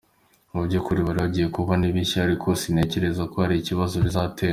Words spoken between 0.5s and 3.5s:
Mu by’ukuri ibi bigiye kuba ni bishya ariko sintekereza ko